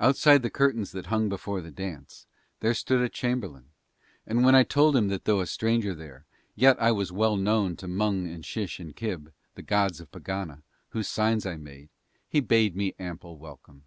Outside 0.00 0.42
the 0.42 0.50
curtains 0.50 0.90
that 0.90 1.06
hung 1.06 1.28
before 1.28 1.60
the 1.60 1.70
dance 1.70 2.26
there 2.58 2.74
stood 2.74 3.00
a 3.00 3.08
chamberlain 3.08 3.70
and 4.26 4.42
when 4.44 4.52
I 4.56 4.64
told 4.64 4.96
him 4.96 5.06
that 5.10 5.26
though 5.26 5.38
a 5.40 5.46
stranger 5.46 5.94
there, 5.94 6.24
yet 6.56 6.76
I 6.82 6.90
was 6.90 7.12
well 7.12 7.36
known 7.36 7.76
to 7.76 7.86
Mung 7.86 8.26
and 8.26 8.44
Sish 8.44 8.80
and 8.80 8.96
Kib, 8.96 9.32
the 9.54 9.62
gods 9.62 10.00
of 10.00 10.10
Pegana, 10.10 10.64
whose 10.88 11.06
signs 11.08 11.46
I 11.46 11.56
made, 11.56 11.88
he 12.28 12.40
bade 12.40 12.74
me 12.74 12.96
ample 12.98 13.38
welcome. 13.38 13.84